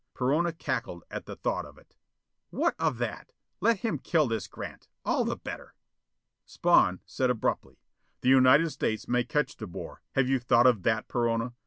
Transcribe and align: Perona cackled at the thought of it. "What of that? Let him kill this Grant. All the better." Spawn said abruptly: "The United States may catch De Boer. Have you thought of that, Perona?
Perona 0.15 0.51
cackled 0.51 1.03
at 1.11 1.27
the 1.27 1.35
thought 1.35 1.63
of 1.63 1.77
it. 1.77 1.95
"What 2.49 2.73
of 2.79 2.97
that? 2.97 3.31
Let 3.59 3.81
him 3.81 3.99
kill 3.99 4.27
this 4.27 4.47
Grant. 4.47 4.87
All 5.05 5.23
the 5.25 5.35
better." 5.35 5.75
Spawn 6.43 7.01
said 7.05 7.29
abruptly: 7.29 7.77
"The 8.21 8.29
United 8.29 8.71
States 8.71 9.07
may 9.07 9.23
catch 9.23 9.55
De 9.57 9.67
Boer. 9.67 10.01
Have 10.15 10.27
you 10.27 10.39
thought 10.39 10.65
of 10.65 10.81
that, 10.81 11.07
Perona? 11.07 11.53